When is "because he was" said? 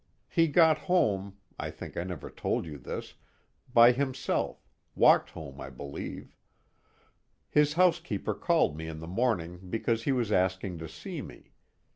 9.69-10.31